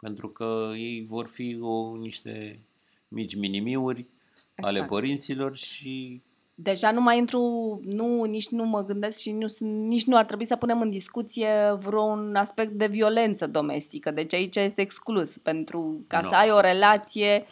[0.00, 2.60] pentru că ei vor fi o, niște
[3.08, 4.06] mici minimiuri
[4.54, 4.76] exact.
[4.76, 6.22] ale părinților și
[6.58, 7.40] deja nu mai intru,
[7.84, 11.76] nu, nici nu mă gândesc și nu, nici nu ar trebui să punem în discuție
[11.78, 14.10] vreun aspect de violență domestică.
[14.10, 16.28] Deci aici este exclus, pentru ca no.
[16.28, 17.46] să ai o relație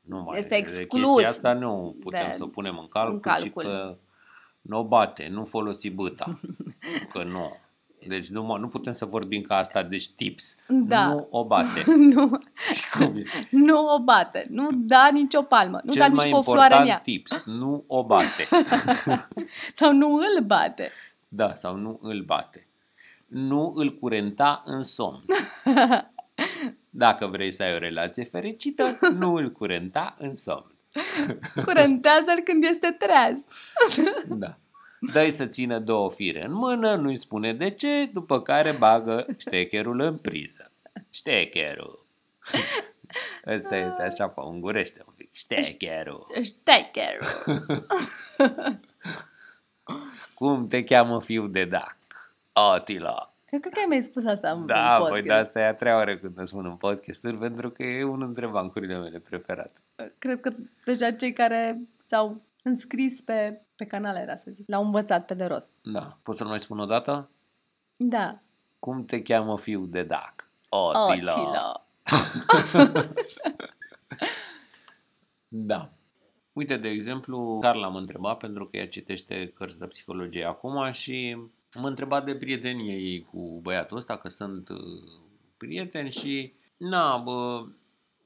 [0.00, 0.16] no.
[0.16, 1.00] nu mai este exclus.
[1.00, 3.62] De chestia asta nu putem de, să punem în calcul, în calcul.
[3.62, 3.96] ci că
[4.60, 6.40] nu bate, nu folosi băta,
[7.12, 7.56] că nu.
[8.08, 10.56] Deci nu, nu putem să vorbim ca asta, deci tips.
[10.68, 11.06] Da.
[11.06, 11.84] Nu o bate.
[12.14, 12.40] nu.
[12.98, 13.24] Cum e?
[13.50, 14.46] nu o bate.
[14.50, 15.80] Nu da nicio palmă.
[15.84, 16.98] Nu Cel da nici cu o floare în ea.
[16.98, 17.42] tips.
[17.44, 18.48] Nu o bate.
[19.78, 20.90] sau nu îl bate.
[21.28, 22.68] Da, sau nu îl bate.
[23.26, 25.24] Nu îl curenta în somn.
[26.90, 30.74] Dacă vrei să ai o relație fericită, nu îl curenta în somn.
[31.64, 33.44] Curentează-l când este treaz.
[34.28, 34.56] da
[35.00, 40.00] dă să țină două fire în mână, nu-i spune de ce, după care bagă ștecherul
[40.00, 40.70] în priză.
[41.10, 42.04] Ștecherul.
[43.46, 45.28] Ăsta este așa, pe ungurește un pic.
[45.32, 46.26] Ștecherul.
[46.42, 47.26] Ștecherul.
[50.34, 51.96] Cum te cheamă fiul de dac?
[52.52, 53.30] Atila.
[53.50, 55.12] Eu cred că ai mai spus asta în Da, podcast.
[55.12, 58.04] păi de asta e a treia oară când îmi spun în podcasturi, pentru că e
[58.04, 59.80] unul dintre bancurile mele preferate.
[60.18, 60.52] Cred că
[60.84, 61.78] deja cei care
[62.08, 64.68] s-au înscris pe, pe canal, era să zic.
[64.68, 65.70] L-au învățat pe de rost.
[65.82, 66.18] Da.
[66.22, 67.30] Poți să-l mai spun o dată?
[67.96, 68.40] Da.
[68.78, 70.50] Cum te cheamă fiul de Dac?
[70.68, 71.40] Otila.
[71.40, 71.84] Otila.
[75.48, 75.90] da.
[76.52, 81.36] Uite, de exemplu, Carla m-a întrebat pentru că ea citește cărți de psihologie acum și
[81.74, 84.78] m-a întrebat de prietenie ei cu băiatul ăsta, că sunt uh,
[85.56, 87.66] prieteni și na, bă,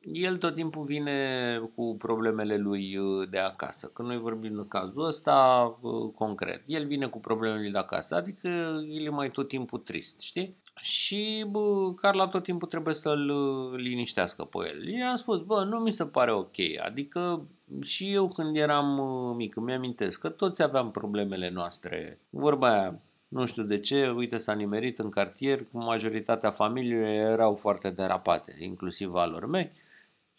[0.03, 3.91] el tot timpul vine cu problemele lui uh, de acasă.
[3.95, 8.15] Când noi vorbim în cazul ăsta, uh, concret, el vine cu problemele lui de acasă,
[8.15, 8.49] adică
[8.89, 10.57] el e mai tot timpul trist, știi?
[10.81, 14.89] Și bă, Carla tot timpul trebuie să-l uh, liniștească pe el.
[14.89, 16.57] I-am spus, bă, nu mi se pare ok.
[16.85, 17.47] Adică
[17.83, 19.01] și eu când eram
[19.37, 22.21] mic, îmi amintesc că toți aveam problemele noastre.
[22.31, 27.91] Vorba aia, nu știu de ce, uite s-a nimerit în cartier, majoritatea familiilor erau foarte
[27.91, 29.71] derapate, inclusiv al lor mei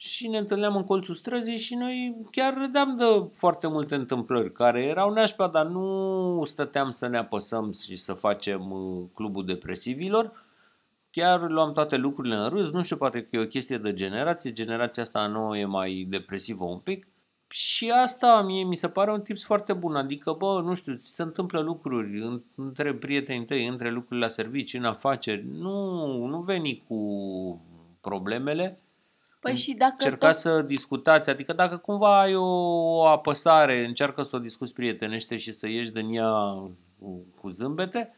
[0.04, 4.84] și ne întâlneam în colțul străzii și noi chiar râdeam de foarte multe întâmplări care
[4.84, 10.46] erau nașpa, dar nu stăteam să ne apăsăm și să facem uh, clubul depresivilor.
[11.12, 14.52] Chiar luam toate lucrurile în râs, nu știu, poate că e o chestie de generație,
[14.52, 17.08] generația asta nouă e mai depresivă un pic.
[17.48, 21.16] Și asta mie mi se pare un tips foarte bun, adică, bă, nu știu, ți
[21.16, 26.84] se întâmplă lucruri între prietenii tăi, între lucrurile la servicii, în afaceri, nu, nu veni
[26.88, 26.98] cu
[28.02, 28.80] problemele,
[29.42, 30.52] Păi și dacă Încercați tot...
[30.52, 32.46] să discutați, adică dacă cumva ai o,
[32.96, 36.32] o apăsare, încearcă să o discuți prietenește și să ieși din ea
[37.40, 38.14] cu zâmbete,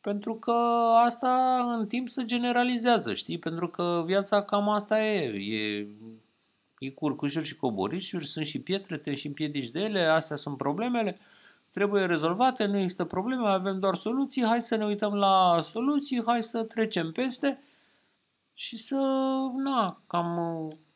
[0.00, 0.52] pentru că
[1.04, 3.38] asta în timp se generalizează, știi?
[3.38, 5.20] Pentru că viața cam asta e,
[5.56, 5.86] e,
[6.78, 11.18] e curcușuri și coborișuri, sunt și pietre, te și împiedici de ele, astea sunt problemele,
[11.70, 16.42] trebuie rezolvate, nu există probleme, avem doar soluții, hai să ne uităm la soluții, hai
[16.42, 17.62] să trecem peste
[18.58, 18.96] și să,
[19.56, 20.38] na, cam...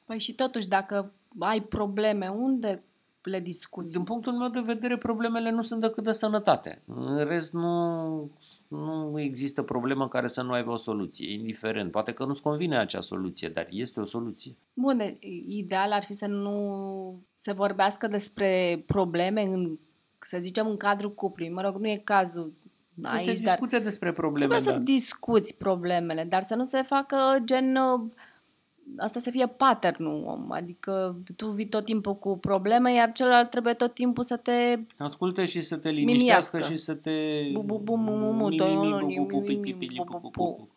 [0.05, 2.83] Păi și totuși, dacă ai probleme, unde
[3.22, 3.92] le discuți?
[3.92, 6.83] Din punctul meu de vedere, problemele nu sunt decât de sănătate.
[6.87, 8.31] În rest, nu,
[8.68, 11.90] nu există problemă care să nu aibă o soluție, indiferent.
[11.90, 14.57] Poate că nu-ți convine acea soluție, dar este o soluție.
[14.75, 19.79] Bun, ideal ar fi să nu se vorbească despre probleme în,
[20.18, 21.53] să zicem, în cadrul cuplului.
[21.53, 22.53] Mă rog, nu e cazul
[23.03, 24.47] să aici, se discute despre probleme.
[24.47, 24.79] Trebuie da.
[24.79, 28.01] să discuți problemele, dar să nu se facă gen uh,
[28.97, 33.75] asta să fie patternul om, adică tu vii tot timpul cu probleme, iar celălalt trebuie
[33.75, 36.75] tot timpul să te Ascultă și să te liniștească Mimiască.
[36.75, 37.11] și să te...
[37.53, 39.38] Bu, bu, bu, mu, mu, mu, mi, to- mi, mi, nu, bu, ni, bu, bu,
[39.38, 40.55] mi, pipi, mi, pili, bu, pu, bu, pu, bu.
[40.55, 40.69] pu.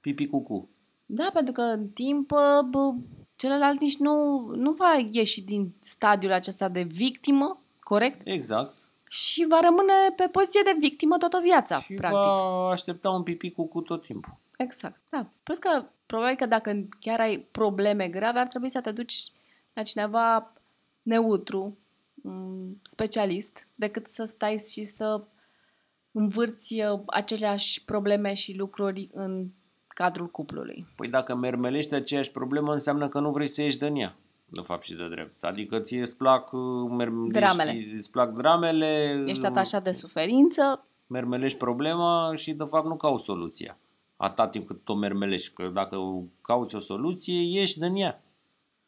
[0.00, 0.68] Pipi cucu.
[1.06, 2.28] Da, pentru că în timp
[2.70, 2.94] bă,
[3.36, 8.20] celălalt nici nu, nu va ieși din stadiul acesta de victimă, corect?
[8.24, 8.83] Exact.
[9.14, 12.20] Și va rămâne pe poziție de victimă toată viața, și practic.
[12.20, 14.36] va aștepta un pipi cucu tot timpul.
[14.56, 15.26] Exact, da.
[15.42, 19.32] Plus că probabil că dacă chiar ai probleme grave, ar trebui să te duci
[19.72, 20.52] la cineva
[21.02, 21.78] neutru,
[22.22, 25.24] un specialist, decât să stai și să
[26.10, 29.46] învârți uh, aceleași probleme și lucruri în
[29.88, 30.86] cadrul cuplului.
[30.96, 34.16] Păi dacă mermelești aceeași problemă, înseamnă că nu vrei să ieși din ea,
[34.54, 35.44] de fapt și de drept.
[35.44, 37.70] Adică ție îți plac, uh, merm- Dramele.
[37.70, 43.24] Ești, îți plac dramele, Ești atașat de suferință, mermelești problema și de fapt nu cauți
[43.24, 43.78] soluția.
[44.16, 45.96] Atât timp cât o mermelești, că dacă
[46.40, 48.22] cauți o soluție, ieși din ea.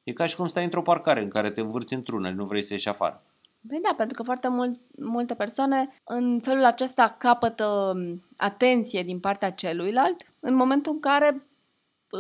[0.03, 2.63] E ca și cum stai într-o parcare în care te învârți într-una și nu vrei
[2.63, 3.23] să ieși afară.
[3.69, 9.21] Păi da, pentru că foarte mult, multe persoane în felul acesta capătă m, atenție din
[9.21, 11.41] partea celuilalt în momentul în care uh,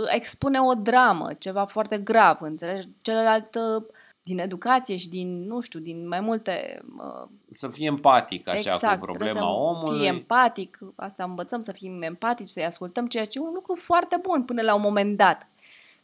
[0.08, 2.88] expune o dramă, ceva foarte grav, înțelegi?
[3.02, 3.82] Celălalt uh,
[4.22, 6.82] din educație și din, nu știu, din mai multe...
[6.98, 9.98] uh, Să fii empatic așa exact, cu trebuie problema să omului.
[9.98, 14.18] fii empatic, asta învățăm, să fim empatici, să-i ascultăm, ceea ce e un lucru foarte
[14.22, 15.48] bun până la un moment dat.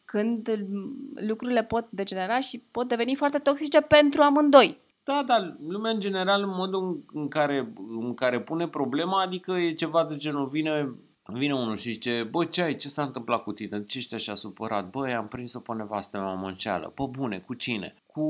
[0.05, 4.78] Când mm, lucrurile pot degenera și pot deveni foarte toxice pentru amândoi.
[5.05, 9.52] Da, dar lumea în general, în modul în- în care, în care pune problema, adică
[9.52, 13.42] e ceva de genul, vine, vine unul și zice, bă, ce ai, ce s-a întâmplat
[13.42, 14.90] cu tine, de ce ești așa supărat?
[14.90, 16.92] Băi, am prins-o pe nevastă mea mă înșeală.
[16.94, 17.94] Bă, bune, cu cine?
[18.06, 18.20] Cu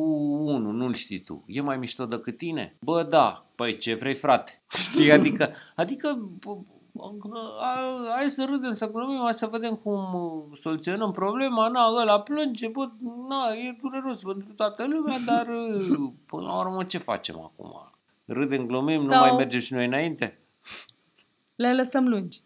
[0.47, 1.45] unul, nu-l știi tu.
[1.47, 2.77] E mai mișto decât tine?
[2.81, 3.45] Bă, da.
[3.55, 4.63] Păi, ce vrei, frate?
[4.91, 6.57] Știi, adică, adică bă,
[7.61, 11.69] a- hai să râdem, să glumim, hai să vedem cum uh, soluționăm problema.
[11.69, 12.91] Na, ăla plânge, bă,
[13.29, 17.91] na, e dureros pentru toată lumea, dar uh, până la urmă ce facem acum?
[18.25, 20.39] Râdem, glumim, nu Sau- mai mergem și noi înainte?
[21.55, 22.41] Le lăsăm lungi.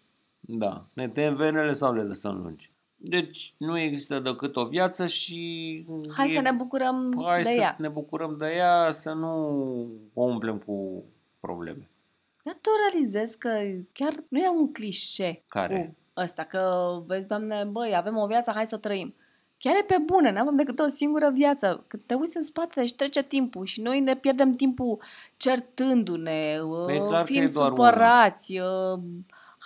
[0.46, 2.72] Da, ne tăiem venele sau le lăsăm lungi.
[2.96, 5.84] Deci nu există decât o viață și...
[6.16, 7.76] Hai e- să ne bucurăm hai de să ea.
[7.78, 9.32] ne bucurăm de ea, să nu
[10.14, 11.04] o umplem cu
[11.40, 11.90] probleme.
[12.42, 13.48] Dar tu realizezi că
[13.92, 15.96] chiar nu e un clișe Care?
[16.14, 19.14] cu ăsta, că vezi, doamne, băi, avem o viață, hai să o trăim.
[19.58, 21.84] Chiar e pe bune, nu avem decât o singură viață.
[21.86, 25.00] Când te uiți în spate și trece timpul și noi ne pierdem timpul
[25.36, 28.60] certându-ne, Păi e uh, clar că e fiind doar supărați.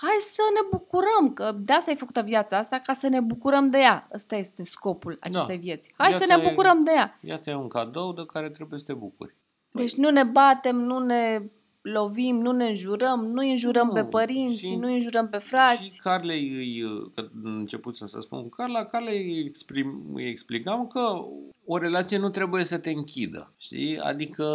[0.03, 3.21] Uh, Hai să ne bucurăm, că de asta e făcută viața asta, ca să ne
[3.21, 4.09] bucurăm de ea.
[4.15, 5.93] Ăsta este scopul acestei vieți.
[5.97, 7.19] Hai să Viața ne e- bucurăm de ea.
[7.21, 9.35] Viața e un cadou de care trebuie să te bucuri.
[9.73, 11.43] Deci nu ne batem, nu ne
[11.83, 15.39] lovim, nu ne înjurăm, nu îi înjurăm Nu, pe părinți, și- nu îi înjurăm pe
[15.39, 16.01] Și frați.
[16.03, 16.85] Carlei, îi,
[17.15, 21.25] că început să se spun, Carla, Carlei îi, exprim, îi explicam că
[21.65, 23.99] o relație nu trebuie să te închidă, știi?
[23.99, 24.47] Adică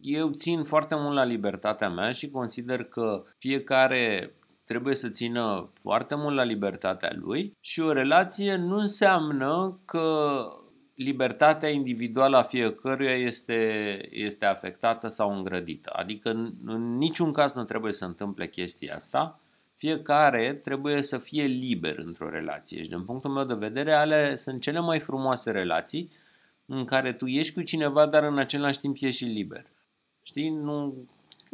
[0.00, 6.14] eu țin foarte mult la libertatea mea și consider că fiecare trebuie să țină foarte
[6.14, 10.42] mult la libertatea lui și o relație nu înseamnă că
[10.94, 15.90] libertatea individuală a fiecăruia este, este afectată sau îngrădită.
[15.92, 19.40] Adică în, în niciun caz nu trebuie să întâmple chestia asta.
[19.76, 24.60] Fiecare trebuie să fie liber într-o relație și din punctul meu de vedere ale sunt
[24.60, 26.10] cele mai frumoase relații
[26.66, 29.66] în care tu ești cu cineva, dar în același timp ești și liber.
[30.22, 30.48] Știi?
[30.48, 31.06] Nu,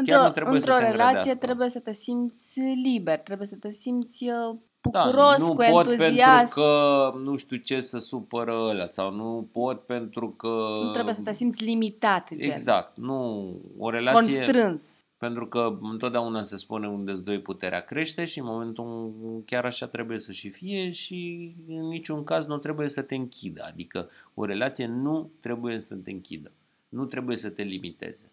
[0.05, 1.45] chiar Într-o, nu trebuie într-o să te relație îngrădească.
[1.47, 4.57] trebuie să te simți liber, trebuie să te simți uh,
[4.91, 6.37] Da, bucuros, nu cu pot entuziasm.
[6.37, 10.81] pentru că nu știu ce să supără ăla sau nu pot pentru că...
[10.83, 12.51] Nu trebuie să te simți limitat, gen.
[12.51, 14.37] Exact, nu o relație...
[14.37, 14.83] Constrâns.
[15.19, 19.13] Pentru că întotdeauna se spune unde doi puterea crește și în momentul
[19.47, 23.65] chiar așa trebuie să și fie și în niciun caz nu trebuie să te închidă.
[23.69, 26.53] Adică o relație nu trebuie să te închidă.
[26.89, 28.31] Nu trebuie să te limiteze.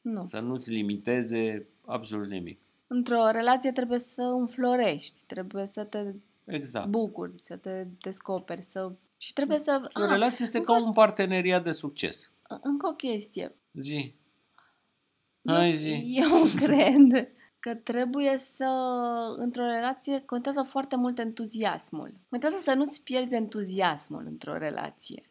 [0.00, 0.24] Nu.
[0.24, 2.60] Să nu-ți limiteze absolut nimic.
[2.86, 6.88] Într-o relație trebuie să înflorești, trebuie să te Exact.
[6.88, 8.92] bucuri, să te descoperi, să...
[9.16, 9.80] Și trebuie să...
[9.94, 12.32] o Ah, relație este încă ca o- un parteneriat de succes.
[12.62, 13.54] Încă o chestie.
[13.72, 14.14] Zi.
[15.46, 16.04] Hai zi.
[16.16, 16.30] Eu
[16.66, 17.28] cred
[17.58, 18.64] că trebuie să,
[19.36, 22.14] într-o relație, contează foarte mult entuziasmul.
[22.28, 25.30] Contează să nu-ți pierzi entuziasmul într-o relație.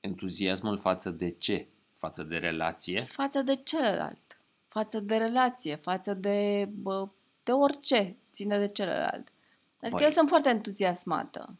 [0.00, 1.68] Entuziasmul față de ce?
[1.96, 3.02] Față de relație?
[3.02, 4.40] Față de celălalt.
[4.68, 7.08] Față de relație, față de, bă,
[7.42, 9.32] de orice ține de celălalt.
[9.80, 10.04] Adică Păi.
[10.04, 11.56] eu sunt foarte entuziasmată.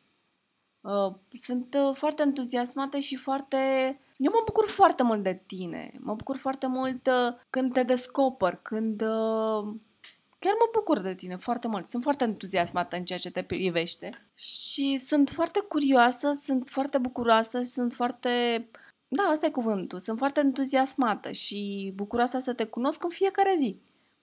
[0.80, 3.56] Uh, Sunt uh, foarte entuziasmată și foarte...
[4.16, 5.92] Eu mă bucur foarte mult de tine.
[5.98, 9.74] Mă bucur foarte mult uh, când te descoper, când, uh,
[10.38, 11.90] chiar mă bucur de tine foarte mult.
[11.90, 17.62] Sunt foarte entuziasmată în ceea ce te privește și sunt foarte curioasă, sunt foarte bucuroasă
[17.62, 18.30] și sunt foarte...
[19.08, 19.98] Da, asta e cuvântul.
[19.98, 23.80] Sunt foarte entuziasmată și bucuroasă să te cunosc în fiecare zi.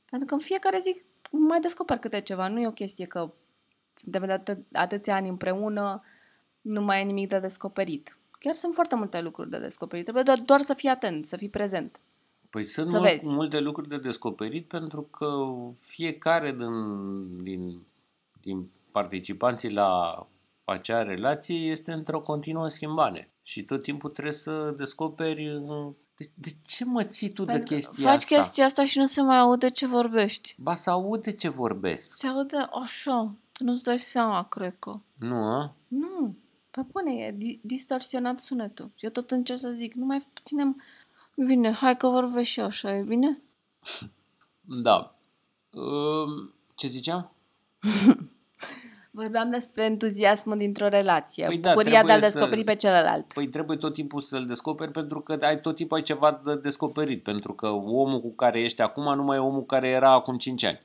[0.09, 2.47] Pentru că în fiecare zi mai descoper câte ceva.
[2.47, 3.31] Nu e o chestie că
[3.95, 6.03] suntem de atâ- atâția ani împreună,
[6.61, 8.17] nu mai e nimic de descoperit.
[8.39, 10.03] Chiar sunt foarte multe lucruri de descoperit.
[10.03, 11.99] Trebuie doar, doar să fii atent, să fii prezent.
[12.49, 13.25] Păi sunt Să mult, vezi.
[13.33, 15.27] multe lucruri de descoperit pentru că
[15.79, 17.81] fiecare din, din,
[18.41, 20.27] din participanții la
[20.63, 23.31] acea relație este într-o continuă schimbare.
[23.41, 25.55] Și tot timpul trebuie să descoperi...
[25.55, 28.35] uh, De, de ce mă ții tu de Pentru că chestia faci asta?
[28.35, 30.55] chestia asta și nu se mai aude ce vorbești.
[30.57, 32.17] Ba să aude ce vorbesc.
[32.17, 34.99] Se aude așa, tu nu-ți dai seama, cred că.
[35.19, 35.73] Nu, a?
[35.87, 36.35] Nu,
[36.71, 38.91] pe bune, e di- distorsionat sunetul.
[38.99, 40.81] Eu tot încerc să zic, nu mai ținem...
[41.45, 43.41] Bine, hai că vorbesc și eu așa, e bine?
[44.83, 45.15] Da.
[45.71, 47.31] Um, Ce ziceam?
[49.15, 52.75] Vorbeam despre entuziasmul dintr-o relație, Păi păi da, bucuria de a-l trebuie să- descoperi pe
[52.75, 53.33] celălalt.
[53.33, 57.23] Păi trebuie tot timpul să-l descoperi pentru că ai tot timpul ai ceva de descoperit.
[57.23, 60.63] Pentru că omul cu care ești acum nu mai e omul care era acum 5
[60.63, 60.81] ani.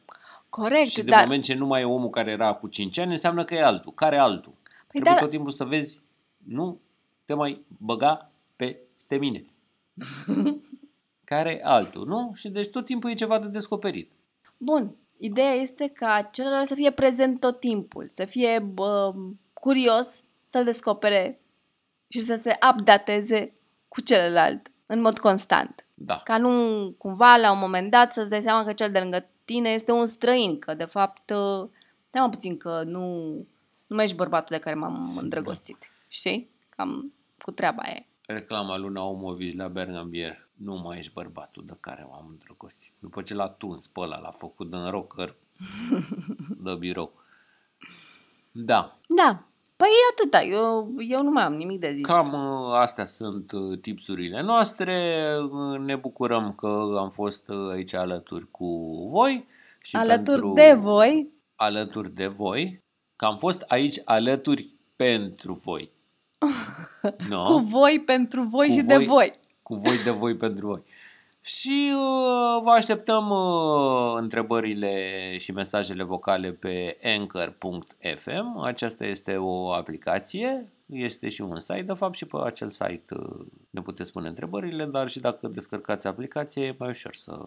[0.48, 1.20] Corect, Și de dar...
[1.22, 3.92] moment ce nu mai e omul care era cu 5 ani, înseamnă că e altul.
[3.94, 4.52] Care e altul?
[4.62, 6.00] Păi Trebuie da- tot timpul să vezi,
[6.44, 6.80] nu
[7.24, 9.44] te mai băga peste mine.
[11.24, 12.32] care e altul, nu?
[12.34, 14.10] Și deci tot timpul e ceva de descoperit.
[14.56, 19.14] Bun, ideea este ca celălalt să fie prezent tot timpul, să fie bă,
[19.52, 21.40] curios, să-l descopere
[22.08, 23.54] și să se updateze
[23.88, 25.86] cu celălalt în mod constant.
[25.94, 26.20] Da.
[26.24, 26.50] Ca nu
[26.98, 30.06] cumva la un moment dat să-ți dai seama că cel de lângă tine este un
[30.06, 31.68] străin, că de fapt, uh,
[32.08, 33.34] stai mă puțin că nu,
[33.86, 36.50] nu mai ești bărbatul de care m-am îndrăgostit, știi?
[36.68, 38.06] Cam cu treaba aia.
[38.26, 40.47] Reclama lui Naumovic la Bergambier.
[40.58, 42.92] Nu mai ești bărbatul de care m-am îndrăgostit.
[42.98, 45.34] După ce l-a tuns pe ăla, l-a făcut în rocker
[46.64, 47.12] de birou.
[48.52, 49.42] Da, Da,
[49.76, 52.04] păi e atâta, eu, eu nu mai am nimic de zis.
[52.04, 55.24] Cam uh, astea sunt uh, tipsurile noastre.
[55.50, 58.66] Uh, Ne bucurăm că am fost uh, aici alături cu
[59.10, 59.46] voi.
[59.82, 62.82] Și Alături pentru, de voi, Alături de voi.
[63.16, 65.90] Că am fost aici alături pentru voi.
[67.28, 67.44] no?
[67.44, 68.98] cu voi, pentru voi Cu și voi.
[68.98, 69.32] de voi.
[69.68, 70.82] Cu voi de voi pentru voi.
[71.40, 74.92] Și uh, vă așteptăm uh, întrebările
[75.38, 78.58] și mesajele vocale pe anchor.fm.
[78.62, 83.46] Aceasta este o aplicație, este și un site, de fapt și pe acel site uh,
[83.70, 87.38] ne puteți pune întrebările, dar și dacă descărcați aplicație e mai ușor să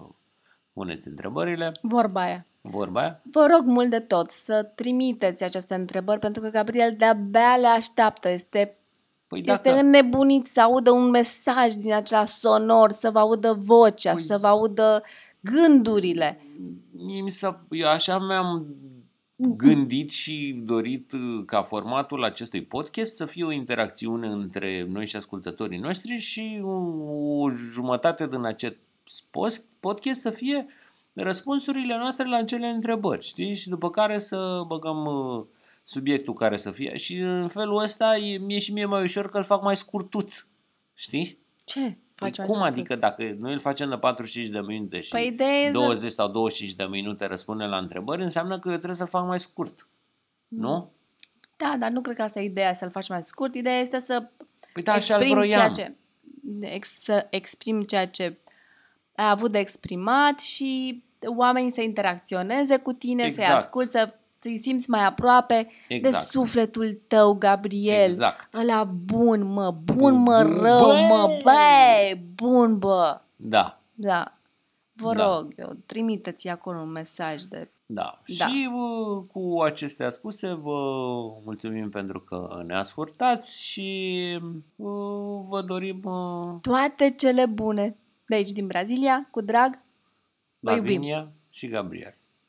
[0.73, 1.71] puneți întrebările.
[1.81, 2.45] Vorba aia.
[2.61, 3.21] Vorba aia?
[3.31, 8.29] Vă rog mult de tot să trimiteți aceste întrebări pentru că Gabriel de-abia le așteaptă.
[8.29, 8.77] Este,
[9.31, 14.25] Păi este înnebunit să audă un mesaj din acela sonor, să vă audă vocea, Păi-
[14.25, 15.03] să vă audă
[15.39, 16.41] gândurile.
[16.91, 18.65] Mie mi s-a, eu așa mi-am
[19.35, 25.15] gândit și dorit uh, ca formatul acestui podcast să fie o interacțiune între noi și
[25.15, 26.71] ascultătorii noștri și o,
[27.41, 30.65] o jumătate din acest spos- podcast să fie
[31.13, 33.53] răspunsurile noastre la acele întrebări, știi?
[33.53, 35.43] Și după care să băgăm uh,
[35.91, 36.97] subiectul care să fie.
[36.97, 40.45] Și în felul ăsta e, mie și mie mai ușor că îl fac mai scurtuț,
[40.93, 41.39] știi?
[41.63, 41.79] Ce?
[41.79, 42.71] Păi Faci mai cum scurt?
[42.71, 46.11] adică dacă noi îl facem de 45 de minute și Păi ideea e să- 20
[46.11, 49.87] sau 25 de minute răspunde la întrebări, înseamnă că eu trebuie să-l fac mai scurt.
[50.47, 50.91] Nu?
[51.57, 53.55] Da, dar nu cred că asta e ideea, să-l faci mai scurt.
[53.55, 54.29] Ideea este să
[54.73, 55.71] Păi da, așa-l exprim ceea vroiam.
[55.71, 55.95] ce,
[56.73, 58.37] ex, să exprim ceea ce
[59.15, 63.51] ai avut de exprimat și oamenii să interacționeze cu tine, să-i Exact.
[63.59, 66.15] asculți, să să-i simți mai aproape Exact.
[66.23, 68.09] de sufletul tău, Gabriel.
[68.09, 68.53] Exact.
[68.53, 71.07] Ăla bun, mă, bun, Bun, mă, bun, rău, băi!
[71.09, 73.21] mă, băi, bun, bă.
[73.35, 74.35] Da, Da.
[74.93, 75.25] Vă Da.
[75.25, 77.69] rog, eu, trimiteți acolo un mesaj de...
[77.85, 78.21] da.
[78.37, 78.45] Da.
[78.47, 80.79] Și uh, cu acestea spuse, vă
[81.45, 84.39] mulțumim pentru că ne ascultați și
[84.75, 87.97] uh, vă dorim uh, Toate cele bune.
[88.25, 89.79] De aici, din Brazilia, cu drag,
[90.59, 90.83] vă iubim.
[90.93, 92.15] Lavinia și Gabriel.